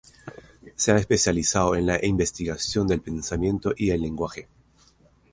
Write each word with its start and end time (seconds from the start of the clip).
Se 0.77 0.91
ha 0.91 0.95
especializado 0.97 1.75
en 1.75 1.85
la 1.85 2.03
investigación 2.03 2.87
del 2.87 3.01
pensamiento 3.01 3.71
y 3.77 3.91
el 3.91 4.01
lenguaje. 4.01 4.47